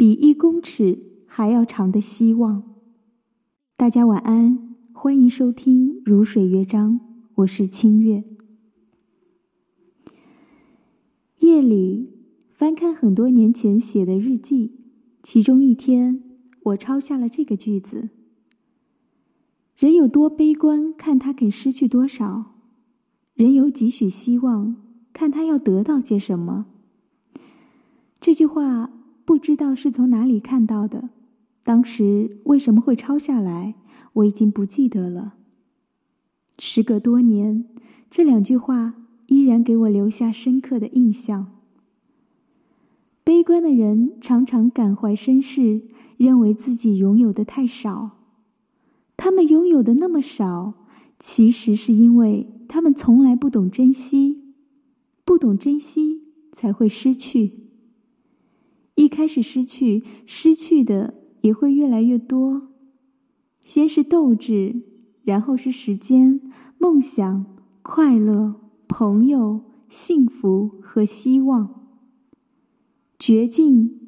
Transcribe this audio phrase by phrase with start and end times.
[0.00, 2.62] 比一公尺还要长的希望。
[3.76, 6.94] 大家晚安，欢迎收听《如水乐章》，
[7.34, 8.24] 我是清月。
[11.40, 12.14] 夜里
[12.48, 14.72] 翻看很多年前写的日记，
[15.22, 16.22] 其中一天，
[16.62, 18.08] 我抄下了这个句子
[19.76, 22.54] ：“人有多悲观，看他肯失去多少；
[23.34, 24.76] 人有几许希望，
[25.12, 26.64] 看他要得到些什么。”
[28.18, 28.90] 这句话。
[29.30, 31.08] 不知道是从哪里看到的，
[31.62, 33.76] 当时为什么会抄下来，
[34.12, 35.34] 我已经不记得了。
[36.58, 37.64] 时隔多年，
[38.10, 38.92] 这两句话
[39.28, 41.46] 依然给我留下深刻的印象。
[43.22, 45.82] 悲观的人常常感怀身世，
[46.16, 48.10] 认为自己拥有的太少。
[49.16, 50.74] 他们拥有的那么少，
[51.20, 54.42] 其实是因为他们从来不懂珍惜，
[55.24, 56.20] 不懂珍惜
[56.50, 57.69] 才会失去。
[59.00, 62.68] 一开始失去，失去的也会越来越多。
[63.64, 64.82] 先是斗志，
[65.22, 66.42] 然后是时间、
[66.76, 67.46] 梦想、
[67.80, 68.56] 快乐、
[68.88, 71.80] 朋友、幸福和希望。
[73.18, 74.00] 绝境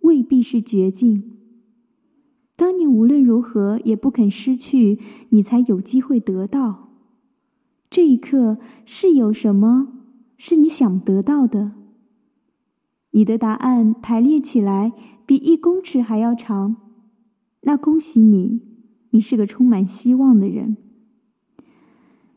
[0.00, 1.36] 未必是绝境。
[2.56, 6.88] 当你无论如何也不肯失去，你才有机会得到。
[7.88, 9.92] 这一刻是有什么
[10.36, 11.76] 是你想得到的？
[13.10, 14.92] 你的答案排列起来
[15.26, 16.76] 比一公尺还要长，
[17.60, 18.62] 那恭喜你，
[19.10, 20.76] 你是个充满希望的人。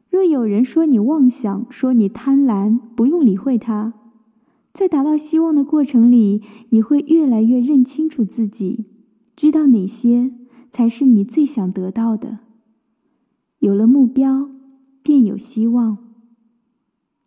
[0.10, 3.94] 若有人说你妄想，说你贪婪，不用理会他。
[4.74, 8.86] 在达到希望的过程里，你会越来越认清楚自己，
[9.36, 10.32] 知道哪些
[10.72, 12.40] 才是你最想得到的。
[13.60, 14.50] 有了目标，
[15.04, 16.13] 便有希望。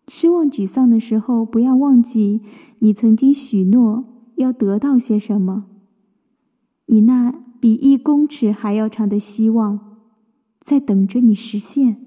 [0.09, 2.43] 失望、沮丧的时候，不要忘记
[2.79, 4.05] 你曾经许诺
[4.37, 5.67] 要得到些什么。
[6.87, 9.99] 你那比一公尺还要长的希望，
[10.61, 12.01] 在等着你实现。